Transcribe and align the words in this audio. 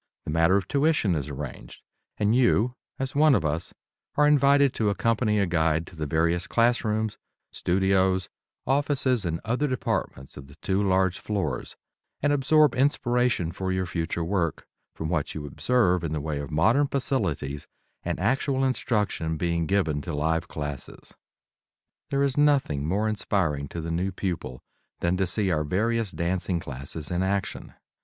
The 0.25 0.31
matter 0.31 0.57
of 0.57 0.67
tuition 0.67 1.13
is 1.13 1.29
arranged, 1.29 1.83
and 2.17 2.35
you, 2.35 2.73
as 2.97 3.13
one 3.13 3.35
of 3.35 3.45
us, 3.45 3.71
are 4.15 4.25
invited 4.25 4.73
to 4.73 4.89
accompany 4.89 5.37
a 5.37 5.45
guide 5.45 5.85
to 5.85 5.95
the 5.95 6.07
various 6.07 6.47
classrooms, 6.47 7.19
studios, 7.51 8.27
offices 8.65 9.25
and 9.25 9.39
other 9.45 9.67
departments 9.67 10.37
of 10.37 10.47
the 10.47 10.55
two 10.55 10.81
large 10.81 11.19
floors 11.19 11.75
and 12.19 12.33
absorb 12.33 12.73
inspiration 12.73 13.51
for 13.51 13.71
your 13.71 13.85
future 13.85 14.23
work 14.23 14.65
from 14.95 15.07
what 15.07 15.35
you 15.35 15.45
observe 15.45 16.03
in 16.03 16.13
the 16.13 16.19
way 16.19 16.39
of 16.39 16.49
modern 16.49 16.87
facilities 16.87 17.67
and 18.01 18.19
actual 18.19 18.65
instruction 18.65 19.37
being 19.37 19.67
given 19.67 20.01
to 20.01 20.15
live 20.15 20.47
classes. 20.47 21.13
There 22.09 22.23
is 22.23 22.35
nothing 22.37 22.87
more 22.87 23.07
inspiring 23.07 23.67
to 23.67 23.79
the 23.79 23.91
new 23.91 24.11
pupil 24.11 24.63
than 24.99 25.15
to 25.17 25.27
see 25.27 25.51
our 25.51 25.63
various 25.63 26.09
dancing 26.09 26.59
classes 26.59 27.11
in 27.11 27.21
action. 27.21 27.75